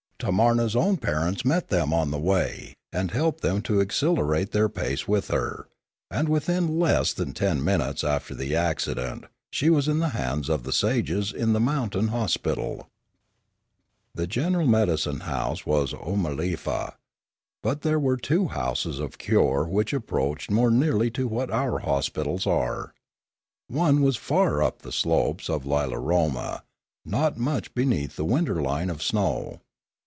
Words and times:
Tanz 0.21 0.37
ania's 0.39 0.75
own 0.75 0.97
parents 0.97 1.43
met 1.43 1.69
them 1.69 1.91
on 1.91 2.11
the 2.11 2.19
way, 2.19 2.75
and 2.93 3.09
helped 3.09 3.41
them 3.41 3.59
to 3.63 3.81
accelerate 3.81 4.51
their 4.51 4.69
pace 4.69 5.07
with 5.07 5.29
her; 5.29 5.67
and 6.11 6.29
within 6.29 6.77
less 6.77 7.11
than 7.11 7.33
ten 7.33 7.63
minutes 7.63 8.03
after 8.03 8.35
the 8.35 8.55
accident 8.55 9.25
she 9.49 9.71
was 9.71 9.87
in 9.87 9.97
the 9.97 10.09
hands 10.09 10.47
of 10.47 10.61
the 10.61 10.71
sages 10.71 11.33
in 11.33 11.53
the 11.53 11.59
mountain 11.59 12.09
hospital. 12.09 12.87
The 14.13 14.27
general 14.27 14.67
medical 14.67 15.21
house 15.21 15.65
was 15.65 15.91
Oomalefa. 15.91 16.93
But 17.63 17.81
there 17.81 17.99
were 17.99 18.17
two 18.17 18.49
houses 18.49 18.99
of 18.99 19.17
cure 19.17 19.63
which 19.67 19.91
approached 19.91 20.51
more 20.51 20.69
nearly 20.69 21.09
to 21.17 21.27
what 21.27 21.49
our 21.49 21.79
hospitals 21.79 22.45
are. 22.45 22.93
One 23.67 24.03
was 24.03 24.17
far 24.17 24.61
up 24.61 24.83
the 24.83 24.91
slopes 24.91 25.49
of 25.49 25.65
Lilaroma, 25.65 26.61
not 27.03 27.37
much 27.39 27.73
beneath 27.73 28.17
the 28.17 28.23
winter 28.25 28.61
line 28.61 28.91
of 28.91 29.01
snow. 29.01 29.61